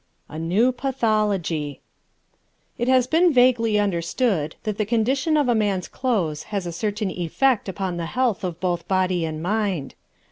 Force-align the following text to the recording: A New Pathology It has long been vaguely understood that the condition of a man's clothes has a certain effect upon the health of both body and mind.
A 0.27 0.39
New 0.39 0.71
Pathology 0.71 1.79
It 2.79 2.87
has 2.87 3.05
long 3.13 3.25
been 3.25 3.33
vaguely 3.33 3.77
understood 3.77 4.55
that 4.63 4.79
the 4.79 4.83
condition 4.87 5.37
of 5.37 5.47
a 5.47 5.53
man's 5.53 5.87
clothes 5.87 6.41
has 6.49 6.65
a 6.65 6.71
certain 6.71 7.11
effect 7.11 7.69
upon 7.69 7.97
the 7.97 8.07
health 8.07 8.43
of 8.43 8.59
both 8.59 8.87
body 8.87 9.25
and 9.25 9.43
mind. 9.43 9.93